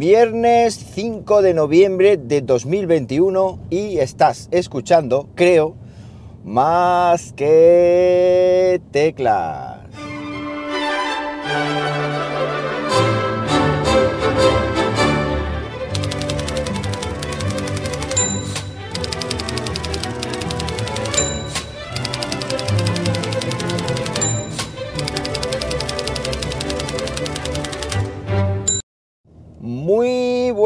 Viernes 0.00 0.82
5 0.94 1.42
de 1.42 1.52
noviembre 1.52 2.16
de 2.16 2.40
2021 2.40 3.58
y 3.68 3.98
estás 3.98 4.48
escuchando, 4.50 5.28
creo, 5.34 5.76
más 6.42 7.34
que 7.34 8.80
teclas. 8.92 9.80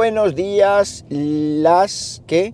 Buenos 0.04 0.34
días, 0.34 1.06
las 1.08 2.20
que, 2.26 2.52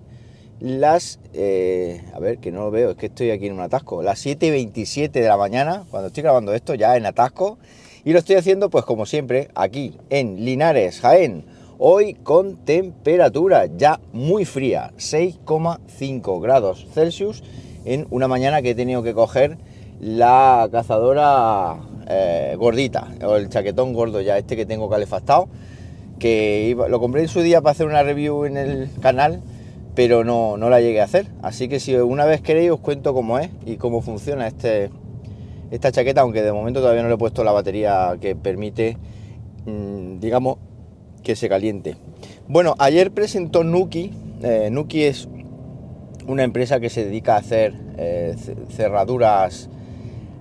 las, 0.61 1.19
eh, 1.33 2.01
a 2.13 2.19
ver, 2.19 2.37
que 2.37 2.49
no 2.49 2.61
lo 2.61 2.71
veo, 2.71 2.91
es 2.91 2.95
que 2.95 3.07
estoy 3.07 3.29
aquí 3.29 3.47
en 3.47 3.53
un 3.55 3.59
atasco, 3.59 4.01
las 4.01 4.19
7 4.19 4.45
y 4.45 4.51
27 4.51 5.19
de 5.19 5.27
la 5.27 5.35
mañana, 5.35 5.83
cuando 5.91 6.07
estoy 6.07 6.23
grabando 6.23 6.53
esto, 6.53 6.75
ya 6.75 6.95
en 6.95 7.05
atasco, 7.05 7.57
y 8.05 8.13
lo 8.13 8.19
estoy 8.19 8.37
haciendo 8.37 8.69
pues 8.69 8.85
como 8.85 9.05
siempre, 9.05 9.49
aquí 9.53 9.97
en 10.09 10.45
Linares, 10.45 11.01
Jaén, 11.01 11.43
hoy 11.77 12.13
con 12.13 12.55
temperatura 12.55 13.65
ya 13.65 13.99
muy 14.13 14.45
fría, 14.45 14.93
6,5 14.95 16.41
grados 16.41 16.87
Celsius, 16.93 17.43
en 17.83 18.07
una 18.11 18.29
mañana 18.29 18.61
que 18.61 18.69
he 18.69 18.75
tenido 18.75 19.03
que 19.03 19.13
coger 19.13 19.57
la 19.99 20.69
cazadora 20.71 21.79
eh, 22.07 22.55
gordita, 22.57 23.09
o 23.25 23.35
el 23.35 23.49
chaquetón 23.49 23.91
gordo 23.91 24.21
ya, 24.21 24.37
este 24.37 24.55
que 24.55 24.65
tengo 24.65 24.89
calefactado, 24.89 25.49
que 26.21 26.77
lo 26.87 26.99
compré 26.99 27.23
en 27.23 27.27
su 27.27 27.41
día 27.41 27.61
para 27.61 27.71
hacer 27.71 27.87
una 27.87 28.03
review 28.03 28.45
en 28.45 28.55
el 28.55 28.89
canal, 29.01 29.41
pero 29.95 30.23
no, 30.23 30.55
no 30.55 30.69
la 30.69 30.79
llegué 30.79 31.01
a 31.01 31.05
hacer. 31.05 31.25
Así 31.41 31.67
que 31.67 31.79
si 31.79 31.95
una 31.95 32.25
vez 32.25 32.41
queréis 32.41 32.69
os 32.69 32.79
cuento 32.79 33.15
cómo 33.15 33.39
es 33.39 33.49
y 33.65 33.77
cómo 33.77 34.03
funciona 34.03 34.47
este, 34.47 34.91
esta 35.71 35.91
chaqueta, 35.91 36.21
aunque 36.21 36.43
de 36.43 36.53
momento 36.53 36.79
todavía 36.79 37.01
no 37.01 37.09
le 37.09 37.15
he 37.15 37.17
puesto 37.17 37.43
la 37.43 37.51
batería 37.51 38.17
que 38.21 38.35
permite, 38.35 38.97
mm, 39.65 40.19
digamos, 40.19 40.59
que 41.23 41.35
se 41.35 41.49
caliente. 41.49 41.97
Bueno, 42.47 42.75
ayer 42.77 43.11
presentó 43.11 43.63
Nuki. 43.63 44.11
Eh, 44.43 44.69
Nuki 44.71 45.05
es 45.05 45.27
una 46.27 46.43
empresa 46.43 46.79
que 46.79 46.91
se 46.91 47.03
dedica 47.03 47.33
a 47.33 47.39
hacer 47.39 47.73
eh, 47.97 48.35
cerraduras, 48.69 49.71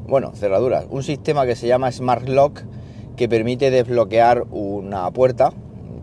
bueno, 0.06 0.32
cerraduras, 0.34 0.84
un 0.90 1.02
sistema 1.02 1.46
que 1.46 1.56
se 1.56 1.66
llama 1.66 1.90
Smart 1.90 2.28
Lock 2.28 2.60
que 3.16 3.30
permite 3.30 3.70
desbloquear 3.70 4.44
una 4.50 5.10
puerta 5.10 5.54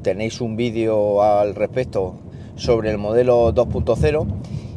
tenéis 0.08 0.40
un 0.40 0.56
vídeo 0.56 1.22
al 1.22 1.54
respecto 1.54 2.16
sobre 2.56 2.90
el 2.90 2.98
modelo 2.98 3.54
2.0 3.54 4.26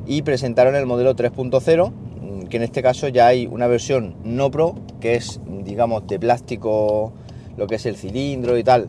y 0.04 0.22
presentaron 0.22 0.74
el 0.74 0.86
modelo 0.86 1.14
3.0 1.14 1.92
mm, 1.92 2.46
que 2.48 2.56
en 2.56 2.64
este 2.64 2.82
caso 2.82 3.06
ya 3.06 3.28
hay 3.28 3.46
una 3.46 3.68
versión 3.68 4.16
no 4.24 4.50
pro 4.50 4.74
que 4.98 5.14
es 5.14 5.40
digamos 5.64 6.04
de 6.08 6.18
plástico 6.18 7.12
lo 7.56 7.68
que 7.68 7.76
es 7.76 7.86
el 7.86 7.94
cilindro 7.94 8.58
y 8.58 8.64
tal 8.64 8.88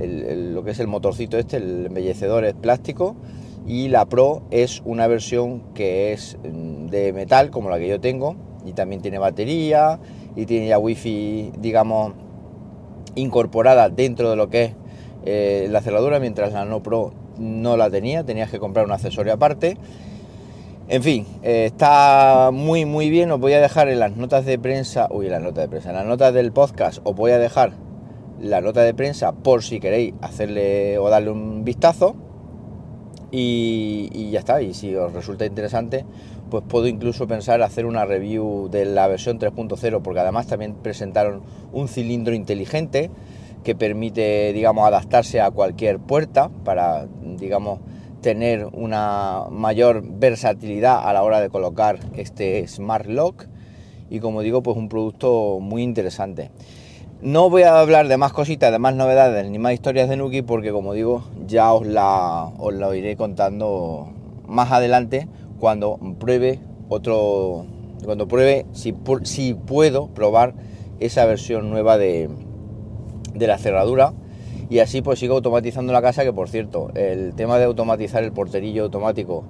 lo 0.00 0.64
que 0.64 0.72
es 0.72 0.80
el 0.80 0.88
motorcito 0.88 1.38
este 1.38 1.58
el 1.58 1.86
embellecedor 1.86 2.44
es 2.44 2.54
plástico 2.54 3.14
y 3.64 3.86
la 3.86 4.06
pro 4.06 4.42
es 4.50 4.82
una 4.84 5.06
versión 5.06 5.72
que 5.72 6.12
es 6.12 6.36
mm, 6.42 6.86
de 6.86 7.12
metal 7.12 7.52
como 7.52 7.70
la 7.70 7.78
que 7.78 7.86
yo 7.86 8.00
tengo 8.00 8.34
y 8.64 8.72
también 8.72 9.02
tiene 9.02 9.20
batería 9.20 10.00
y 10.34 10.46
tiene 10.46 10.66
ya 10.66 10.80
wifi 10.80 11.52
digamos 11.60 12.14
incorporada 13.14 13.88
dentro 13.88 14.30
de 14.30 14.36
lo 14.36 14.50
que 14.50 14.64
es 14.64 14.72
eh, 15.26 15.66
la 15.70 15.80
cerradura, 15.80 16.20
mientras 16.20 16.52
la 16.52 16.64
No 16.64 16.82
Pro 16.82 17.12
no 17.36 17.76
la 17.76 17.90
tenía, 17.90 18.24
tenías 18.24 18.50
que 18.50 18.60
comprar 18.60 18.86
un 18.86 18.92
accesorio 18.92 19.32
aparte. 19.32 19.76
En 20.88 21.02
fin, 21.02 21.26
eh, 21.42 21.64
está 21.66 22.50
muy 22.52 22.84
muy 22.84 23.10
bien, 23.10 23.32
os 23.32 23.40
voy 23.40 23.52
a 23.54 23.60
dejar 23.60 23.88
en 23.88 23.98
las 23.98 24.16
notas 24.16 24.46
de 24.46 24.56
prensa, 24.56 25.08
uy, 25.10 25.26
en 25.26 25.32
las 25.32 25.42
notas 25.42 25.64
de 25.64 25.68
prensa, 25.68 25.90
en 25.90 25.96
las 25.96 26.06
notas 26.06 26.32
del 26.32 26.52
podcast 26.52 27.00
os 27.02 27.16
voy 27.16 27.32
a 27.32 27.38
dejar 27.38 27.72
la 28.40 28.60
nota 28.60 28.82
de 28.82 28.94
prensa 28.94 29.32
por 29.32 29.64
si 29.64 29.80
queréis 29.80 30.14
hacerle 30.20 30.96
o 30.98 31.10
darle 31.10 31.30
un 31.30 31.64
vistazo. 31.64 32.14
Y, 33.32 34.08
y, 34.12 34.30
ya 34.30 34.38
está, 34.38 34.62
y 34.62 34.72
si 34.72 34.94
os 34.94 35.12
resulta 35.12 35.44
interesante, 35.44 36.04
pues 36.48 36.62
puedo 36.68 36.86
incluso 36.86 37.26
pensar 37.26 37.60
hacer 37.62 37.84
una 37.84 38.04
review 38.04 38.68
de 38.70 38.84
la 38.84 39.08
versión 39.08 39.40
3.0, 39.40 40.00
porque 40.02 40.20
además 40.20 40.46
también 40.46 40.74
presentaron 40.74 41.42
un 41.72 41.88
cilindro 41.88 42.34
inteligente 42.34 43.10
que 43.66 43.74
permite, 43.74 44.52
digamos, 44.52 44.86
adaptarse 44.86 45.40
a 45.40 45.50
cualquier 45.50 45.98
puerta 45.98 46.50
para, 46.62 47.08
digamos, 47.36 47.80
tener 48.20 48.64
una 48.66 49.46
mayor 49.50 50.04
versatilidad 50.06 51.00
a 51.04 51.12
la 51.12 51.24
hora 51.24 51.40
de 51.40 51.48
colocar 51.48 51.98
este 52.14 52.64
Smart 52.68 53.06
Lock 53.06 53.46
y 54.08 54.20
como 54.20 54.42
digo, 54.42 54.62
pues 54.62 54.76
un 54.76 54.88
producto 54.88 55.58
muy 55.60 55.82
interesante. 55.82 56.52
No 57.20 57.50
voy 57.50 57.62
a 57.62 57.80
hablar 57.80 58.06
de 58.06 58.16
más 58.16 58.32
cositas, 58.32 58.70
de 58.70 58.78
más 58.78 58.94
novedades, 58.94 59.50
ni 59.50 59.58
más 59.58 59.72
historias 59.72 60.08
de 60.08 60.16
Nuki, 60.16 60.42
porque 60.42 60.70
como 60.70 60.92
digo, 60.92 61.24
ya 61.44 61.72
os 61.72 61.88
la, 61.88 62.52
os 62.58 62.72
la 62.72 62.94
iré 62.94 63.16
contando 63.16 64.12
más 64.46 64.70
adelante 64.70 65.26
cuando 65.58 65.98
pruebe 66.20 66.60
otro, 66.88 67.66
cuando 68.04 68.28
pruebe 68.28 68.64
si, 68.70 68.94
si 69.24 69.54
puedo 69.54 70.06
probar 70.06 70.54
esa 71.00 71.24
versión 71.24 71.68
nueva 71.68 71.98
de, 71.98 72.30
de 73.36 73.46
la 73.46 73.58
cerradura 73.58 74.12
y 74.68 74.80
así 74.80 75.02
pues 75.02 75.18
sigo 75.18 75.34
automatizando 75.34 75.92
la 75.92 76.02
casa 76.02 76.24
que 76.24 76.32
por 76.32 76.48
cierto 76.48 76.90
el 76.94 77.34
tema 77.34 77.58
de 77.58 77.64
automatizar 77.64 78.24
el 78.24 78.32
porterillo 78.32 78.84
automático 78.84 79.44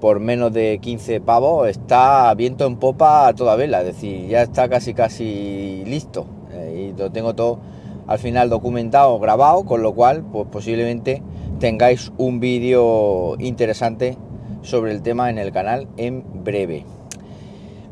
por 0.00 0.20
menos 0.20 0.52
de 0.52 0.78
15 0.80 1.20
pavos 1.20 1.68
está 1.68 2.32
viento 2.34 2.66
en 2.66 2.76
popa 2.76 3.28
a 3.28 3.34
toda 3.34 3.56
vela 3.56 3.80
es 3.80 3.86
decir 3.86 4.28
ya 4.28 4.42
está 4.42 4.68
casi 4.68 4.94
casi 4.94 5.82
listo 5.86 6.26
eh, 6.52 6.92
y 6.94 6.98
lo 6.98 7.10
tengo 7.10 7.34
todo 7.34 7.58
al 8.06 8.18
final 8.18 8.50
documentado 8.50 9.18
grabado 9.18 9.64
con 9.64 9.82
lo 9.82 9.94
cual 9.94 10.24
pues 10.30 10.46
posiblemente 10.50 11.22
tengáis 11.58 12.12
un 12.18 12.40
vídeo 12.40 13.36
interesante 13.38 14.16
sobre 14.62 14.92
el 14.92 15.02
tema 15.02 15.30
en 15.30 15.38
el 15.38 15.52
canal 15.52 15.88
en 15.96 16.24
breve. 16.44 16.84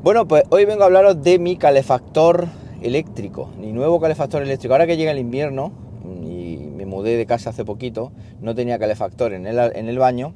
Bueno 0.03 0.27
pues 0.27 0.45
hoy 0.51 0.65
vengo 0.65 0.83
a 0.83 0.87
hablaros 0.87 1.23
de 1.23 1.39
mi 1.39 1.57
calefactor 1.57 2.49
eléctrico, 2.83 3.51
ni 3.59 3.73
nuevo 3.73 4.01
calefactor 4.01 4.43
eléctrico. 4.43 4.75
Ahora 4.75 4.87
que 4.87 4.97
llega 4.97 5.11
el 5.11 5.19
invierno 5.19 5.73
y 6.05 6.59
me 6.77 6.87
mudé 6.87 7.17
de 7.17 7.27
casa 7.27 7.51
hace 7.51 7.65
poquito, 7.65 8.13
no 8.41 8.55
tenía 8.55 8.79
calefactor 8.79 9.33
en 9.33 9.47
el, 9.47 9.59
en 9.59 9.89
el 9.89 9.99
baño 9.99 10.35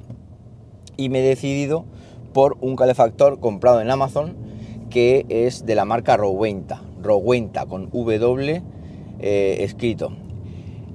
y 0.96 1.08
me 1.08 1.20
he 1.20 1.22
decidido 1.22 1.84
por 2.32 2.56
un 2.60 2.76
calefactor 2.76 3.40
comprado 3.40 3.80
en 3.80 3.90
Amazon 3.90 4.36
que 4.90 5.26
es 5.28 5.66
de 5.66 5.74
la 5.74 5.84
marca 5.84 6.16
Rowenta, 6.16 6.82
Rowenta 7.02 7.66
con 7.66 7.90
W 7.90 8.62
eh, 9.18 9.56
escrito. 9.60 10.12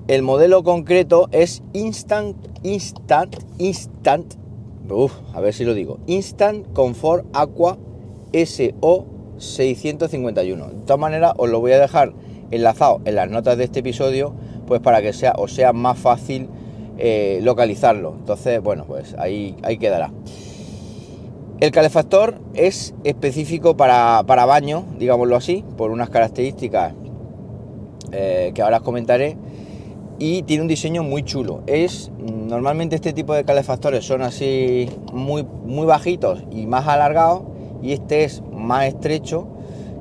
El 0.08 0.24
modelo 0.24 0.64
concreto 0.64 1.30
es 1.32 1.64
Instant, 1.74 2.36
Instant, 2.64 3.36
Instant, 3.60 4.36
a 5.34 5.40
ver 5.40 5.54
si 5.54 5.64
lo 5.64 5.74
digo, 5.74 6.00
Instant 6.08 6.74
Comfort 6.74 7.26
Aqua 7.34 7.78
SO 8.34 9.06
651. 9.42 10.68
De 10.68 10.74
todas 10.86 11.00
maneras, 11.00 11.34
os 11.38 11.50
lo 11.50 11.60
voy 11.60 11.74
a 11.74 11.80
dejar 11.80 12.14
enlazado 12.52 13.02
en 13.06 13.16
las 13.16 13.30
notas 13.30 13.58
de 13.58 13.66
este 13.66 13.80
episodio, 13.80 14.34
pues 14.68 14.82
para 14.82 15.02
que 15.02 15.14
sea, 15.14 15.34
os 15.38 15.54
sea 15.54 15.74
más 15.74 15.98
fácil 15.98 16.48
eh, 16.98 17.40
localizarlo. 17.42 18.16
Entonces, 18.18 18.62
bueno, 18.62 18.86
pues 18.86 19.16
ahí, 19.18 19.56
ahí 19.64 19.78
quedará. 19.78 20.12
El 21.60 21.72
calefactor 21.72 22.40
es 22.56 22.96
específico 23.04 23.78
para, 23.78 24.24
baño, 24.24 24.84
digámoslo 24.98 25.36
así, 25.36 25.64
por 25.78 25.92
unas 25.92 26.10
características 26.10 26.94
eh, 28.12 28.52
que 28.56 28.62
ahora 28.62 28.78
os 28.78 28.84
comentaré. 28.84 29.38
Y 30.18 30.44
tiene 30.44 30.62
un 30.62 30.68
diseño 30.68 31.04
muy 31.04 31.24
chulo. 31.24 31.62
Es 31.68 32.12
normalmente 32.20 32.96
este 32.96 33.14
tipo 33.14 33.34
de 33.34 33.44
calefactores 33.44 34.06
son 34.06 34.22
así 34.22 34.90
muy, 35.14 35.44
muy 35.44 35.86
bajitos 35.86 36.44
y 36.52 36.68
más 36.68 36.88
alargados 36.88 37.44
y 37.82 37.94
este 37.94 38.24
es 38.24 38.42
más 38.72 38.86
estrecho 38.86 39.48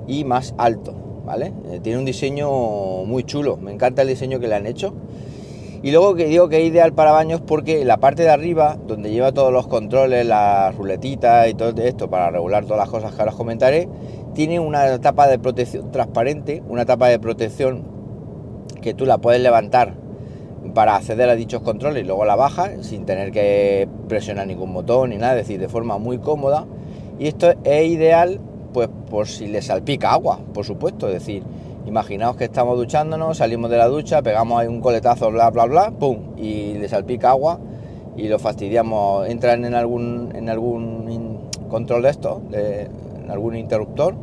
y 0.07 0.23
más 0.23 0.55
alto, 0.57 0.95
¿vale? 1.27 1.53
Eh, 1.73 1.81
tiene 1.83 1.99
un 1.99 2.05
diseño 2.05 2.49
muy 3.05 3.25
chulo, 3.25 3.57
me 3.57 3.73
encanta 3.73 4.03
el 4.03 4.09
diseño 4.09 4.39
que 4.39 4.47
le 4.47 4.55
han 4.55 4.67
hecho. 4.69 4.95
Y 5.83 5.91
luego 5.91 6.15
que 6.15 6.27
digo 6.27 6.49
que 6.49 6.61
es 6.61 6.69
ideal 6.69 6.93
para 6.93 7.11
baños 7.11 7.41
porque 7.41 7.85
la 7.85 7.97
parte 7.97 8.23
de 8.23 8.29
arriba, 8.29 8.77
donde 8.87 9.11
lleva 9.11 9.33
todos 9.33 9.53
los 9.53 9.67
controles, 9.67 10.25
las 10.25 10.77
ruletitas 10.77 11.49
y 11.49 11.55
todo 11.55 11.71
esto 11.83 12.09
para 12.09 12.31
regular 12.31 12.65
todas 12.65 12.79
las 12.79 12.91
cosas 12.91 13.13
que 13.13 13.21
ahora 13.21 13.33
os 13.33 13.37
comentaré, 13.37 13.89
tiene 14.35 14.61
una 14.61 15.01
tapa 15.01 15.27
de 15.27 15.41
protección 15.41 15.91
transparente, 15.91 16.63
una 16.69 16.85
tapa 16.85 17.09
de 17.09 17.19
protección 17.19 17.83
que 18.81 18.95
tú 18.95 19.05
la 19.05 19.19
puedes 19.19 19.41
levantar 19.41 19.95
para 20.75 20.95
acceder 20.95 21.29
a 21.29 21.35
dichos 21.35 21.63
controles 21.63 22.05
y 22.05 22.07
luego 22.07 22.25
la 22.25 22.37
bajas 22.37 22.87
sin 22.87 23.05
tener 23.05 23.33
que 23.33 23.89
presionar 24.07 24.47
ningún 24.47 24.73
botón 24.73 25.11
ni 25.11 25.17
nada, 25.17 25.33
es 25.33 25.49
decir, 25.49 25.59
de 25.59 25.69
forma 25.69 25.99
muy 25.99 26.19
cómoda 26.19 26.67
y 27.21 27.27
esto 27.27 27.53
es 27.65 27.87
ideal, 27.87 28.41
pues 28.73 28.89
por 29.11 29.27
si 29.27 29.47
le 29.47 29.63
salpica 29.63 30.13
agua, 30.13 30.41
por 30.53 30.65
supuesto, 30.65 31.09
es 31.09 31.15
decir, 31.15 31.43
Imaginaos 31.87 32.37
que 32.37 32.45
estamos 32.45 32.77
duchándonos, 32.77 33.39
salimos 33.39 33.71
de 33.71 33.79
la 33.79 33.89
ducha, 33.89 34.21
pegamos 34.21 34.61
ahí 34.61 34.69
un 34.69 34.81
coletazo, 34.81 35.31
bla, 35.31 35.51
bla, 35.51 35.65
bla, 35.65 35.91
pum, 35.91 36.19
y 36.37 36.75
le 36.75 36.89
salpica 36.89 37.31
agua 37.31 37.59
y 38.17 38.29
lo 38.29 38.39
fastidiamos, 38.39 39.27
entran 39.29 39.65
en 39.65 39.75
algún, 39.75 40.31
en 40.35 40.51
algún 40.51 41.49
control 41.71 42.03
de 42.03 42.11
esto, 42.11 42.43
en 42.53 43.31
algún 43.31 43.57
interruptor 43.57 44.15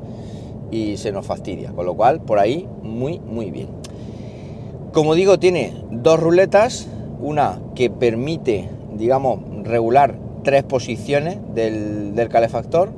y 0.70 0.98
se 0.98 1.12
nos 1.12 1.26
fastidia. 1.26 1.72
Con 1.72 1.88
lo 1.88 1.96
cual, 1.96 2.22
por 2.22 2.38
ahí, 2.38 2.68
muy, 2.84 3.20
muy 3.20 3.50
bien. 3.50 3.70
Como 4.94 5.16
digo, 5.16 5.40
tiene 5.40 5.74
dos 5.90 6.20
ruletas, 6.20 6.88
una 7.20 7.60
que 7.74 7.90
permite, 7.90 8.70
digamos, 8.96 9.40
regular 9.64 10.16
tres 10.44 10.64
posiciones 10.64 11.38
del, 11.56 12.30
calefactor. 12.30 12.92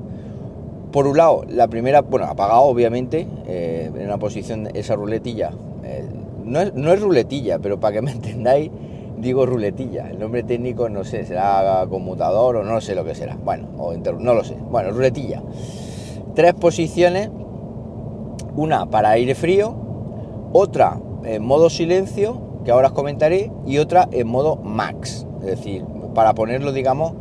Por 0.91 1.05
un 1.05 1.17
lado, 1.17 1.43
la 1.47 1.67
primera, 1.67 2.01
bueno, 2.01 2.25
apagado 2.25 2.63
obviamente, 2.63 3.27
eh, 3.47 3.91
en 3.93 4.05
una 4.05 4.17
posición, 4.17 4.69
esa 4.73 4.95
ruletilla, 4.95 5.51
eh, 5.83 6.05
no, 6.43 6.61
es, 6.61 6.73
no 6.73 6.91
es 6.91 7.01
ruletilla, 7.01 7.59
pero 7.59 7.79
para 7.79 7.93
que 7.93 8.01
me 8.01 8.11
entendáis, 8.13 8.71
digo 9.17 9.45
ruletilla. 9.45 10.09
El 10.09 10.19
nombre 10.19 10.43
técnico 10.43 10.89
no 10.89 11.03
sé, 11.03 11.25
será 11.25 11.85
conmutador 11.89 12.57
o 12.57 12.63
no 12.63 12.81
sé 12.81 12.95
lo 12.95 13.05
que 13.05 13.13
será. 13.13 13.37
Bueno, 13.43 13.67
o 13.77 13.93
no 13.93 14.33
lo 14.33 14.43
sé. 14.43 14.55
Bueno, 14.69 14.91
ruletilla. 14.91 15.43
Tres 16.35 16.53
posiciones. 16.53 17.29
Una 18.55 18.87
para 18.87 19.11
aire 19.11 19.35
frío, 19.35 19.75
otra 20.51 20.99
en 21.23 21.43
modo 21.43 21.69
silencio, 21.69 22.41
que 22.65 22.71
ahora 22.71 22.87
os 22.87 22.93
comentaré, 22.93 23.51
y 23.65 23.77
otra 23.77 24.09
en 24.11 24.27
modo 24.27 24.57
max. 24.57 25.27
Es 25.41 25.45
decir, 25.45 25.85
para 26.13 26.33
ponerlo, 26.33 26.71
digamos, 26.71 27.13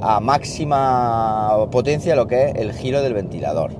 a 0.00 0.20
máxima 0.20 1.66
potencia 1.70 2.16
lo 2.16 2.26
que 2.26 2.46
es 2.46 2.54
el 2.56 2.72
giro 2.72 3.02
del 3.02 3.14
ventilador. 3.14 3.72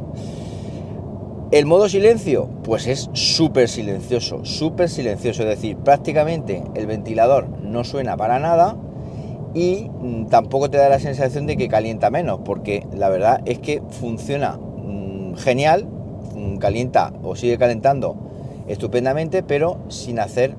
El 1.53 1.65
modo 1.65 1.89
silencio, 1.89 2.49
pues 2.65 2.89
es 2.89 3.09
súper 3.13 3.69
silencioso, 3.69 4.45
súper 4.45 4.89
silencioso, 4.89 5.43
es 5.43 5.49
decir, 5.49 5.77
prácticamente 5.77 6.65
el 6.75 6.87
ventilador 6.87 7.49
no 7.63 7.85
suena 7.85 8.17
para 8.17 8.41
nada 8.41 8.77
y 9.55 9.89
mm, 9.89 10.27
tampoco 10.27 10.71
te 10.71 10.77
da 10.77 10.89
la 10.89 10.99
sensación 10.99 11.47
de 11.47 11.57
que 11.57 11.69
calienta 11.69 12.11
menos, 12.11 12.41
porque 12.45 12.85
la 12.93 13.09
verdad 13.09 13.43
es 13.45 13.61
que 13.61 13.81
funciona 13.89 14.59
mm, 14.59 15.35
genial, 15.37 15.87
mm, 16.35 16.57
calienta 16.57 17.13
o 17.23 17.37
sigue 17.37 17.59
calentando 17.59 18.17
estupendamente, 18.67 19.45
pero 19.45 19.79
sin 19.89 20.19
hacer 20.19 20.57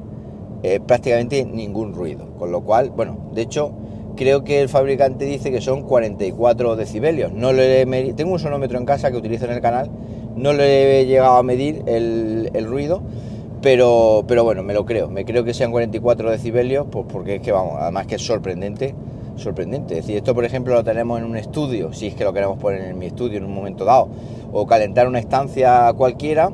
eh, 0.64 0.80
prácticamente 0.80 1.46
ningún 1.46 1.94
ruido. 1.94 2.28
Con 2.40 2.52
lo 2.52 2.62
cual, 2.62 2.92
bueno, 2.92 3.18
de 3.34 3.42
hecho, 3.42 3.72
creo 4.18 4.44
que 4.44 4.60
el 4.60 4.68
fabricante 4.68 5.24
dice 5.24 5.52
que 5.52 5.62
son 5.62 5.84
44 5.84 6.76
decibelios. 6.76 7.32
No 7.32 7.54
le 7.54 7.86
tengo 8.14 8.34
un 8.34 8.40
sonómetro 8.40 8.78
en 8.78 8.86
casa 8.86 9.12
que 9.12 9.18
utilizo 9.18 9.46
en 9.46 9.52
el 9.52 9.62
canal 9.62 9.90
no 10.38 10.54
le 10.54 11.02
he 11.02 11.06
llegado 11.06 11.36
a 11.36 11.44
medir 11.44 11.84
el, 11.88 12.66
ruido, 12.66 13.02
pero, 13.62 14.24
pero 14.28 14.44
bueno, 14.44 14.64
me 14.64 14.74
lo 14.74 14.86
creo. 14.86 15.10
Me 15.10 15.26
creo 15.26 15.44
que 15.44 15.54
sean 15.54 15.72
44 15.72 16.32
decibelios, 16.32 16.86
pues 16.92 17.06
porque 17.12 17.36
es 17.36 17.42
que 17.42 17.52
vamos, 17.52 17.76
además 17.80 18.06
que 18.06 18.16
es 18.16 18.22
sorprendente, 18.22 18.94
sorprendente. 19.36 19.98
Es 19.98 20.06
decir, 20.06 20.18
esto 20.18 20.36
por 20.36 20.46
ejemplo 20.46 20.76
lo 20.76 20.84
tenemos 20.84 21.20
en 21.20 21.26
un 21.26 21.36
estudio, 21.36 21.92
si 21.92 22.08
es 22.08 22.14
que 22.14 22.24
lo 22.24 22.34
queremos 22.34 22.60
poner 22.60 22.82
en 22.82 23.00
mi 23.00 23.08
estudio 23.08 23.40
en 23.40 23.46
un 23.46 23.54
momento 23.54 23.84
dado, 23.84 24.10
o 24.52 24.68
calentar 24.68 25.08
una 25.08 25.20
estancia 25.20 25.92
cualquiera, 25.98 26.52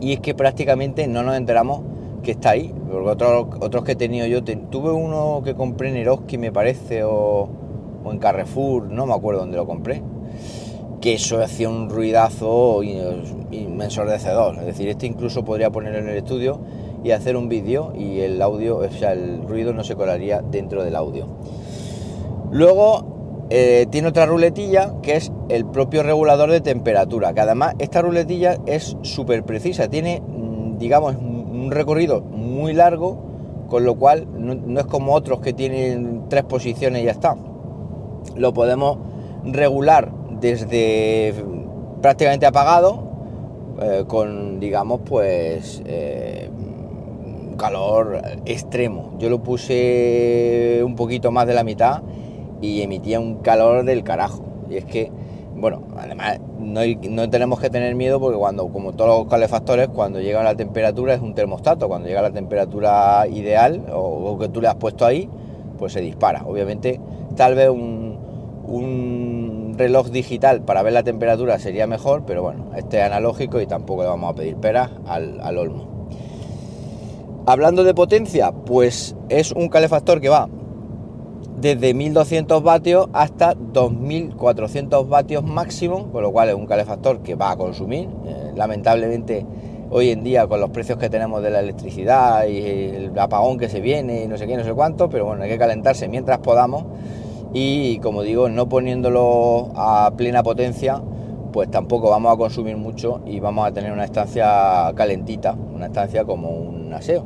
y 0.00 0.14
es 0.14 0.20
que 0.20 0.34
prácticamente 0.34 1.06
no 1.06 1.22
nos 1.22 1.36
enteramos 1.36 1.82
que 2.22 2.32
está 2.32 2.50
ahí. 2.50 2.74
Porque 2.90 3.08
otros, 3.08 3.46
otros 3.60 3.84
que 3.84 3.92
he 3.92 3.96
tenido 3.96 4.26
yo, 4.26 4.42
tuve 4.42 4.90
uno 4.90 5.42
que 5.44 5.54
compré 5.54 5.90
en 5.90 5.96
Eroski, 5.96 6.38
me 6.38 6.52
parece, 6.52 7.04
o, 7.04 7.48
en 8.10 8.18
Carrefour, 8.18 8.84
no 8.84 9.06
me 9.06 9.14
acuerdo 9.14 9.40
dónde 9.40 9.56
lo 9.56 9.66
compré 9.66 10.02
que 11.00 11.14
eso 11.14 11.42
hacía 11.42 11.68
un 11.68 11.90
ruidazo 11.90 12.80
ensordecedor. 13.50 14.58
Es 14.60 14.66
decir, 14.66 14.88
este 14.88 15.06
incluso 15.06 15.44
podría 15.44 15.68
ponerlo 15.70 15.98
en 15.98 16.08
el 16.08 16.16
estudio 16.16 16.60
y 17.04 17.10
hacer 17.10 17.36
un 17.36 17.48
vídeo 17.48 17.92
y 17.98 18.20
el 18.20 18.40
audio, 18.40 18.78
o 18.78 18.90
sea, 18.90 19.12
el 19.12 19.42
ruido 19.42 19.72
no 19.72 19.82
se 19.82 19.96
colaría 19.96 20.42
dentro 20.42 20.84
del 20.84 20.94
audio. 20.94 21.26
Luego 22.52 23.46
eh, 23.50 23.86
tiene 23.90 24.08
otra 24.08 24.26
ruletilla 24.26 24.94
que 25.02 25.16
es 25.16 25.32
el 25.48 25.66
propio 25.66 26.02
regulador 26.02 26.50
de 26.50 26.60
temperatura, 26.60 27.34
que 27.34 27.40
además 27.40 27.74
esta 27.78 28.00
ruletilla 28.00 28.58
es 28.66 28.96
súper 29.02 29.42
precisa, 29.44 29.88
tiene, 29.88 30.20
mm, 30.20 30.78
digamos, 30.78 31.16
un 31.62 31.70
recorrido 31.70 32.20
muy 32.20 32.72
largo, 32.72 33.18
con 33.68 33.84
lo 33.84 33.94
cual 33.94 34.26
no, 34.36 34.80
es 34.80 34.86
como 34.86 35.14
otros 35.14 35.40
que 35.40 35.52
tienen 35.52 36.24
tres 36.28 36.44
posiciones 36.44 37.02
y 37.02 37.04
ya 37.06 37.12
está. 37.12 37.36
Lo 38.36 38.52
podemos 38.52 38.98
regular 39.44 40.12
desde 40.40 41.34
prácticamente 42.00 42.46
apagado, 42.46 43.02
eh, 43.80 44.04
con 44.06 44.60
digamos 44.60 45.00
pues 45.04 45.82
eh, 45.86 46.50
calor 47.56 48.20
extremo. 48.44 49.14
Yo 49.18 49.30
lo 49.30 49.42
puse 49.42 50.82
un 50.84 50.96
poquito 50.96 51.30
más 51.30 51.46
de 51.46 51.54
la 51.54 51.64
mitad 51.64 52.02
y 52.60 52.82
emitía 52.82 53.20
un 53.20 53.36
calor 53.36 53.84
del 53.84 54.02
carajo. 54.02 54.42
Y 54.68 54.76
es 54.76 54.84
que, 54.84 55.10
bueno, 55.54 55.82
además 55.96 56.40
no, 56.58 56.80
no 57.10 57.30
tenemos 57.30 57.60
que 57.60 57.70
tener 57.70 57.94
miedo 57.94 58.20
porque 58.20 58.38
cuando, 58.38 58.68
como 58.68 58.92
todos 58.92 59.20
los 59.20 59.28
calefactores, 59.28 59.88
cuando 59.88 60.20
llega 60.20 60.40
a 60.40 60.44
la 60.44 60.54
temperatura 60.54 61.14
es 61.14 61.20
un 61.20 61.34
termostato. 61.34 61.88
Cuando 61.88 62.08
llega 62.08 62.20
a 62.20 62.24
la 62.24 62.32
temperatura 62.32 63.26
ideal 63.28 63.86
o, 63.92 64.38
que 64.38 64.48
tú 64.48 64.60
le 64.60 64.68
has 64.68 64.76
puesto 64.76 65.04
ahí, 65.04 65.28
pues 65.78 65.92
se 65.92 66.00
dispara. 66.00 66.44
Obviamente, 66.46 67.00
tal 67.36 67.54
vez 67.54 67.68
un, 67.68 68.18
un 68.64 69.74
reloj 69.76 70.08
digital 70.08 70.62
para 70.62 70.82
ver 70.82 70.92
la 70.92 71.02
temperatura 71.02 71.58
sería 71.58 71.86
mejor, 71.86 72.24
pero 72.26 72.42
bueno, 72.42 72.70
este 72.76 72.98
es 72.98 73.04
analógico 73.04 73.60
y 73.60 73.66
tampoco 73.66 74.02
le 74.02 74.08
vamos 74.08 74.30
a 74.32 74.34
pedir 74.34 74.56
peras 74.56 74.90
al, 75.06 75.40
al 75.40 75.58
olmo. 75.58 76.08
Hablando 77.44 77.82
de 77.82 77.92
potencia, 77.92 78.52
pues 78.52 79.16
es 79.28 79.52
un 79.52 79.68
calefactor 79.68 80.20
que 80.20 80.28
va 80.28 80.48
desde 81.62 81.94
1200 81.94 82.60
vatios 82.64 83.08
hasta 83.12 83.54
2400 83.54 85.08
vatios 85.08 85.44
máximo, 85.44 86.10
con 86.10 86.24
lo 86.24 86.32
cual 86.32 86.48
es 86.48 86.56
un 86.56 86.66
calefactor 86.66 87.20
que 87.20 87.36
va 87.36 87.52
a 87.52 87.56
consumir. 87.56 88.08
Eh, 88.26 88.50
lamentablemente, 88.56 89.46
hoy 89.88 90.10
en 90.10 90.24
día, 90.24 90.48
con 90.48 90.58
los 90.58 90.70
precios 90.70 90.98
que 90.98 91.08
tenemos 91.08 91.40
de 91.40 91.50
la 91.50 91.60
electricidad 91.60 92.48
y 92.48 92.58
el 92.58 93.16
apagón 93.16 93.58
que 93.58 93.68
se 93.68 93.80
viene 93.80 94.24
y 94.24 94.26
no 94.26 94.36
sé 94.36 94.48
qué, 94.48 94.56
no 94.56 94.64
sé 94.64 94.72
cuánto, 94.72 95.08
pero 95.08 95.24
bueno, 95.24 95.44
hay 95.44 95.50
que 95.50 95.58
calentarse 95.58 96.08
mientras 96.08 96.38
podamos 96.38 96.84
y 97.54 97.98
como 97.98 98.22
digo, 98.22 98.48
no 98.48 98.68
poniéndolo 98.68 99.70
a 99.76 100.12
plena 100.16 100.42
potencia, 100.42 101.00
pues 101.52 101.70
tampoco 101.70 102.10
vamos 102.10 102.34
a 102.34 102.36
consumir 102.36 102.76
mucho 102.76 103.20
y 103.24 103.38
vamos 103.38 103.68
a 103.68 103.72
tener 103.72 103.92
una 103.92 104.04
estancia 104.04 104.92
calentita, 104.96 105.52
una 105.52 105.86
estancia 105.86 106.24
como 106.24 106.50
un 106.50 106.92
aseo. 106.92 107.24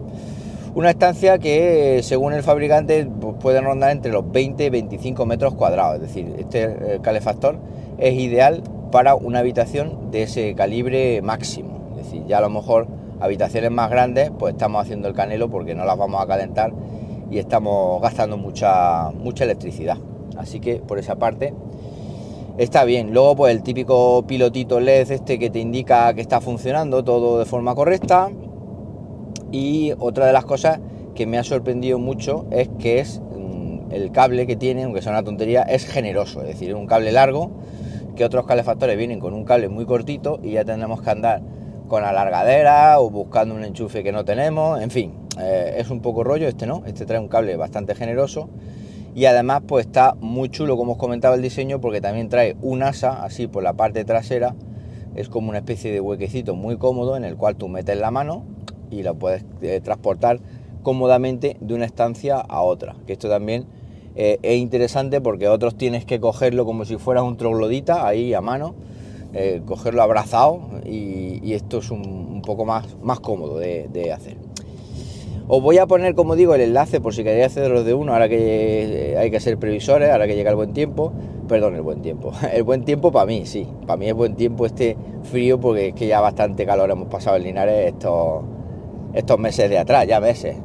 Una 0.76 0.90
estancia 0.90 1.38
que 1.38 2.00
según 2.02 2.34
el 2.34 2.42
fabricante 2.42 3.06
pues, 3.06 3.36
puede 3.40 3.62
rondar 3.62 3.92
entre 3.92 4.12
los 4.12 4.30
20 4.30 4.66
y 4.66 4.68
25 4.68 5.24
metros 5.24 5.54
cuadrados, 5.54 5.94
es 5.94 6.02
decir, 6.02 6.34
este 6.38 6.64
eh, 6.64 6.98
calefactor 7.00 7.56
es 7.96 8.12
ideal 8.12 8.62
para 8.92 9.14
una 9.14 9.38
habitación 9.38 10.10
de 10.10 10.24
ese 10.24 10.54
calibre 10.54 11.22
máximo, 11.22 11.78
es 11.92 12.04
decir, 12.04 12.26
ya 12.26 12.36
a 12.36 12.40
lo 12.42 12.50
mejor 12.50 12.88
habitaciones 13.20 13.70
más 13.70 13.88
grandes 13.88 14.30
pues 14.38 14.52
estamos 14.52 14.82
haciendo 14.82 15.08
el 15.08 15.14
canelo 15.14 15.48
porque 15.48 15.74
no 15.74 15.86
las 15.86 15.96
vamos 15.96 16.22
a 16.22 16.26
calentar 16.26 16.74
y 17.30 17.38
estamos 17.38 18.02
gastando 18.02 18.36
mucha, 18.36 19.12
mucha 19.12 19.44
electricidad. 19.44 19.96
Así 20.36 20.60
que 20.60 20.76
por 20.76 20.98
esa 20.98 21.16
parte 21.16 21.54
está 22.58 22.84
bien. 22.84 23.14
Luego 23.14 23.34
pues 23.34 23.56
el 23.56 23.62
típico 23.62 24.26
pilotito 24.26 24.78
LED 24.78 25.10
este 25.10 25.38
que 25.38 25.48
te 25.48 25.58
indica 25.58 26.12
que 26.12 26.20
está 26.20 26.42
funcionando 26.42 27.02
todo 27.02 27.38
de 27.38 27.46
forma 27.46 27.74
correcta. 27.74 28.28
Y 29.52 29.92
otra 29.98 30.26
de 30.26 30.32
las 30.32 30.44
cosas 30.44 30.80
que 31.14 31.26
me 31.26 31.38
ha 31.38 31.44
sorprendido 31.44 31.98
mucho 31.98 32.46
es 32.50 32.68
que 32.78 33.00
es 33.00 33.20
mm, 33.20 33.92
el 33.92 34.12
cable 34.12 34.46
que 34.46 34.56
tiene, 34.56 34.84
aunque 34.84 35.02
sea 35.02 35.12
una 35.12 35.22
tontería, 35.22 35.62
es 35.62 35.86
generoso. 35.86 36.42
Es 36.42 36.48
decir, 36.48 36.74
un 36.74 36.86
cable 36.86 37.12
largo 37.12 37.50
que 38.16 38.24
otros 38.24 38.46
calefactores 38.46 38.96
vienen 38.96 39.20
con 39.20 39.34
un 39.34 39.44
cable 39.44 39.68
muy 39.68 39.84
cortito 39.84 40.40
y 40.42 40.52
ya 40.52 40.64
tendremos 40.64 41.02
que 41.02 41.10
andar 41.10 41.42
con 41.88 42.02
alargadera 42.02 42.98
o 43.00 43.10
buscando 43.10 43.54
un 43.54 43.64
enchufe 43.64 44.02
que 44.02 44.12
no 44.12 44.24
tenemos. 44.24 44.80
En 44.80 44.90
fin, 44.90 45.12
eh, 45.40 45.76
es 45.78 45.90
un 45.90 46.00
poco 46.00 46.24
rollo. 46.24 46.48
Este 46.48 46.66
no, 46.66 46.82
este 46.86 47.06
trae 47.06 47.20
un 47.20 47.28
cable 47.28 47.56
bastante 47.56 47.94
generoso 47.94 48.48
y 49.16 49.24
además 49.24 49.62
pues 49.66 49.86
está 49.86 50.14
muy 50.20 50.50
chulo 50.50 50.76
como 50.76 50.92
os 50.92 50.98
comentaba 50.98 51.36
el 51.36 51.42
diseño 51.42 51.80
porque 51.80 52.02
también 52.02 52.28
trae 52.28 52.54
un 52.60 52.82
asa 52.82 53.24
así 53.24 53.46
por 53.46 53.62
la 53.62 53.72
parte 53.72 54.04
trasera 54.04 54.54
es 55.14 55.30
como 55.30 55.48
una 55.48 55.58
especie 55.58 55.90
de 55.90 56.00
huequecito 56.00 56.54
muy 56.54 56.76
cómodo 56.76 57.16
en 57.16 57.24
el 57.24 57.34
cual 57.34 57.56
tú 57.56 57.66
metes 57.68 57.96
la 57.96 58.10
mano 58.10 58.44
y 58.90 59.02
lo 59.02 59.14
puedes 59.14 59.44
eh, 59.62 59.80
transportar 59.82 60.40
cómodamente 60.82 61.56
de 61.60 61.74
una 61.74 61.84
estancia 61.84 62.36
a 62.36 62.62
otra 62.62 62.96
que 63.06 63.14
esto 63.14 63.28
también 63.28 63.66
eh, 64.14 64.38
es 64.42 64.56
interesante 64.58 65.20
porque 65.20 65.48
otros 65.48 65.76
tienes 65.76 66.04
que 66.04 66.20
cogerlo 66.20 66.64
como 66.64 66.84
si 66.84 66.96
fuera 66.96 67.22
un 67.22 67.36
troglodita 67.36 68.06
ahí 68.06 68.34
a 68.34 68.40
mano 68.40 68.74
eh, 69.34 69.60
cogerlo 69.66 70.02
abrazado 70.02 70.60
y, 70.84 71.52
esto 71.52 71.78
es 71.78 71.90
un, 71.90 72.42
poco 72.44 72.64
más, 72.64 72.96
más 73.02 73.20
cómodo 73.20 73.58
de 73.58 74.12
hacer 74.12 74.36
Os 75.48 75.62
voy 75.62 75.78
a 75.78 75.86
poner, 75.86 76.16
como 76.16 76.34
digo, 76.34 76.56
el 76.56 76.60
enlace 76.60 77.00
por 77.00 77.14
si 77.14 77.22
queréis 77.22 77.46
hacer 77.46 77.70
los 77.70 77.84
de 77.84 77.94
uno, 77.94 78.12
ahora 78.12 78.28
que 78.28 79.14
hay 79.16 79.30
que 79.30 79.38
ser 79.38 79.58
previsores, 79.58 80.10
ahora 80.10 80.26
que 80.26 80.34
llega 80.34 80.50
el 80.50 80.56
buen 80.56 80.72
tiempo. 80.72 81.12
Perdón, 81.46 81.76
el 81.76 81.82
buen 81.82 82.02
tiempo. 82.02 82.32
El 82.52 82.64
buen 82.64 82.84
tiempo 82.84 83.12
para 83.12 83.26
mí, 83.26 83.46
sí. 83.46 83.68
Para 83.86 83.96
mí 83.96 84.08
es 84.08 84.14
buen 84.14 84.34
tiempo 84.34 84.66
este 84.66 84.96
frío 85.22 85.60
porque 85.60 85.88
es 85.88 85.94
que 85.94 86.08
ya 86.08 86.20
bastante 86.20 86.66
calor 86.66 86.90
hemos 86.90 87.06
pasado 87.06 87.36
en 87.36 87.44
Linares 87.44 87.92
estos, 87.92 88.42
estos 89.16 89.38
meses 89.38 89.68
de 89.68 89.78
atrás, 89.78 90.06
ya 90.06 90.20
meses. 90.20 90.56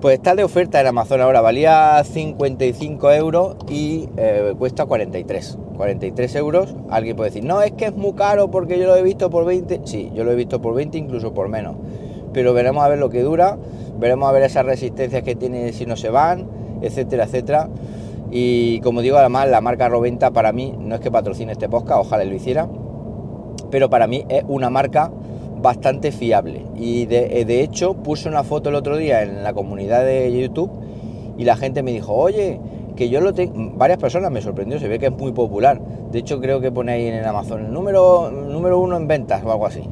Pues 0.00 0.14
está 0.14 0.34
de 0.34 0.44
oferta 0.44 0.80
en 0.80 0.86
Amazon 0.86 1.20
ahora, 1.20 1.40
valía 1.40 2.02
55 2.04 3.10
euros 3.12 3.56
y 3.68 4.08
eh, 4.16 4.54
cuesta 4.56 4.86
43. 4.86 5.58
43 5.76 6.34
euros. 6.36 6.74
Alguien 6.88 7.16
puede 7.16 7.30
decir, 7.30 7.44
no, 7.44 7.62
es 7.62 7.72
que 7.72 7.86
es 7.86 7.96
muy 7.96 8.12
caro 8.12 8.48
porque 8.50 8.78
yo 8.78 8.86
lo 8.86 8.96
he 8.96 9.02
visto 9.02 9.28
por 9.28 9.44
20. 9.44 9.80
Sí, 9.84 10.10
yo 10.14 10.22
lo 10.22 10.30
he 10.30 10.36
visto 10.36 10.62
por 10.62 10.74
20, 10.74 10.96
incluso 10.98 11.34
por 11.34 11.48
menos. 11.48 11.74
Pero 12.32 12.54
veremos 12.54 12.84
a 12.84 12.88
ver 12.88 12.98
lo 12.98 13.10
que 13.10 13.22
dura, 13.22 13.58
veremos 13.98 14.28
a 14.28 14.32
ver 14.32 14.44
esas 14.44 14.64
resistencias 14.64 15.24
que 15.24 15.34
tiene 15.34 15.72
si 15.72 15.84
no 15.84 15.96
se 15.96 16.10
van, 16.10 16.46
etcétera, 16.80 17.24
etcétera. 17.24 17.68
Y 18.30 18.80
como 18.82 19.00
digo, 19.02 19.16
además, 19.16 19.48
la 19.48 19.60
marca 19.60 19.88
Roventa 19.88 20.30
para 20.30 20.52
mí 20.52 20.74
no 20.78 20.94
es 20.94 21.00
que 21.00 21.10
patrocine 21.10 21.52
este 21.52 21.68
podcast, 21.68 22.00
ojalá 22.00 22.24
lo 22.24 22.34
hiciera, 22.34 22.68
pero 23.70 23.90
para 23.90 24.06
mí 24.06 24.24
es 24.28 24.44
una 24.46 24.70
marca 24.70 25.10
bastante 25.60 26.12
fiable. 26.12 26.64
Y 26.76 27.06
de, 27.06 27.44
de, 27.44 27.62
hecho 27.62 27.94
puse 27.94 28.28
una 28.28 28.44
foto 28.44 28.68
el 28.68 28.74
otro 28.74 28.96
día 28.96 29.22
en 29.22 29.42
la 29.42 29.52
comunidad 29.52 30.04
de 30.04 30.32
YouTube 30.38 30.70
y 31.36 31.44
la 31.44 31.56
gente 31.56 31.82
me 31.82 31.92
dijo, 31.92 32.14
oye, 32.14 32.60
que 32.96 33.08
yo 33.08 33.20
lo 33.20 33.32
tengo, 33.32 33.54
varias 33.76 33.98
personas 33.98 34.32
me 34.32 34.42
sorprendió, 34.42 34.78
se 34.80 34.88
ve 34.88 34.98
que 34.98 35.06
es 35.06 35.12
muy 35.12 35.32
popular. 35.32 35.80
De 36.10 36.18
hecho 36.18 36.40
creo 36.40 36.60
que 36.60 36.72
pone 36.72 36.92
ahí 36.92 37.06
en 37.06 37.24
Amazon 37.24 37.66
el 37.66 37.72
número, 37.72 38.30
número 38.30 38.80
uno 38.80 38.96
en 38.96 39.06
ventas 39.06 39.42
o 39.44 39.52
algo 39.52 39.66
así. 39.66 39.82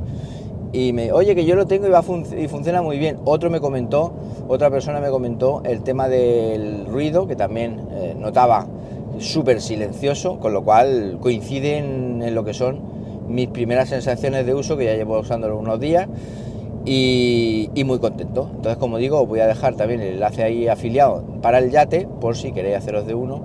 Y 0.72 0.92
me, 0.92 1.12
oye, 1.12 1.34
que 1.34 1.44
yo 1.44 1.54
lo 1.54 1.66
tengo 1.66 1.86
y, 1.86 1.90
va 1.90 2.02
y 2.36 2.48
funciona 2.48 2.82
muy 2.82 2.98
bien. 2.98 3.18
Otro 3.24 3.48
me 3.48 3.60
comentó, 3.60 4.12
otra 4.48 4.70
persona 4.70 5.00
me 5.00 5.08
comentó 5.08 5.62
el 5.64 5.82
tema 5.82 6.08
del 6.08 6.86
ruido, 6.86 7.26
que 7.26 7.36
también 7.36 7.80
eh, 7.92 8.16
notaba 8.18 8.66
súper 9.18 9.60
silencioso, 9.60 10.38
con 10.40 10.52
lo 10.52 10.64
cual 10.64 11.18
coinciden 11.20 12.22
en 12.22 12.34
lo 12.34 12.44
que 12.44 12.54
son 12.54 12.95
mis 13.28 13.48
primeras 13.48 13.88
sensaciones 13.88 14.46
de 14.46 14.54
uso, 14.54 14.76
que 14.76 14.84
ya 14.84 14.94
llevo 14.94 15.18
usándolo 15.18 15.58
unos 15.58 15.80
días, 15.80 16.08
y, 16.84 17.82
muy 17.84 17.98
contento. 17.98 18.48
Entonces, 18.54 18.76
como 18.78 18.98
digo, 18.98 19.20
os 19.20 19.28
voy 19.28 19.40
a 19.40 19.46
dejar 19.46 19.74
también 19.74 20.00
el 20.00 20.14
enlace 20.14 20.44
ahí 20.44 20.68
afiliado 20.68 21.24
para 21.42 21.58
el 21.58 21.70
yate, 21.70 22.06
por 22.20 22.36
si 22.36 22.52
queréis 22.52 22.76
haceros 22.76 23.06
de 23.06 23.14
uno 23.14 23.42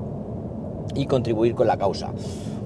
y 0.95 1.05
contribuir 1.07 1.55
con 1.55 1.67
la 1.67 1.77
causa. 1.77 2.11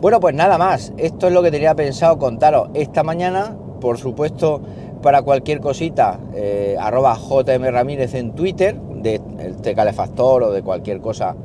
Bueno, 0.02 0.20
pues 0.20 0.36
nada 0.36 0.58
más, 0.58 0.94
esto 0.98 1.28
es 1.28 1.34
lo 1.34 1.42
que 1.42 1.52
tenía 1.52 1.76
pensado 1.76 2.18
contaros 2.18 2.70
esta 2.74 3.04
mañana, 3.04 3.56
por 3.80 3.98
supuesto, 3.98 4.62
para 5.02 5.22
cualquier 5.22 5.62
cosita, 5.62 6.20
eh, 6.34 6.76
arroba 6.80 7.18
JM 7.18 7.64
Ramírez 7.72 8.14
en 8.16 8.34
Twitter, 8.34 8.76
de 8.76 9.22
este 9.40 9.76
calefactor 9.76 10.44
o 10.44 10.52
de 10.52 10.62
cualquier 10.64 11.00
cosa 11.00 11.36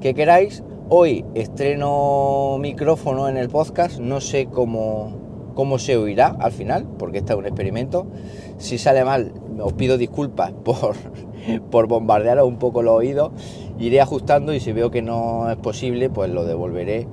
que 0.00 0.14
queráis. 0.14 0.62
Hoy 0.90 1.22
estreno 1.34 2.56
micrófono 2.58 3.28
en 3.28 3.36
el 3.36 3.50
podcast, 3.50 3.98
no 3.98 4.22
sé 4.22 4.46
cómo, 4.46 5.12
cómo 5.54 5.78
se 5.78 5.98
oirá 5.98 6.28
al 6.40 6.50
final, 6.50 6.86
porque 6.98 7.18
este 7.18 7.34
es 7.34 7.38
un 7.38 7.44
experimento. 7.44 8.06
Si 8.56 8.78
sale 8.78 9.04
mal, 9.04 9.34
os 9.60 9.74
pido 9.74 9.98
disculpas 9.98 10.52
por, 10.64 10.96
por 11.70 11.88
bombardearos 11.88 12.48
un 12.48 12.56
poco 12.56 12.80
los 12.80 12.94
oídos. 12.94 13.32
Iré 13.78 14.00
ajustando 14.00 14.54
y 14.54 14.60
si 14.60 14.72
veo 14.72 14.90
que 14.90 15.02
no 15.02 15.50
es 15.50 15.58
posible, 15.58 16.08
pues 16.08 16.30
lo 16.30 16.46
devolveré 16.46 17.06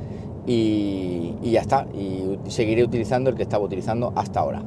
y, 0.47 1.33
y 1.43 1.51
ya 1.51 1.59
está. 1.59 1.85
Y 1.93 2.39
seguiré 2.47 2.81
utilizando 2.81 3.29
el 3.29 3.35
que 3.35 3.43
estaba 3.43 3.65
utilizando 3.65 4.13
hasta 4.15 4.39
ahora. 4.39 4.63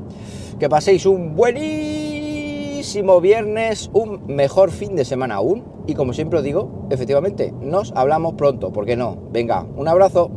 Que 0.60 0.68
paséis 0.68 1.06
un 1.06 1.34
buenísimo 2.78 3.20
viernes, 3.20 3.90
un 3.92 4.24
mejor 4.28 4.70
fin 4.70 4.94
de 4.94 5.04
semana 5.04 5.34
aún 5.34 5.64
y 5.88 5.94
como 5.94 6.12
siempre 6.12 6.38
os 6.38 6.44
digo, 6.44 6.86
efectivamente, 6.90 7.52
nos 7.60 7.90
hablamos 7.96 8.34
pronto, 8.34 8.72
¿por 8.72 8.86
qué 8.86 8.94
no? 8.94 9.18
Venga, 9.32 9.66
un 9.74 9.88
abrazo. 9.88 10.30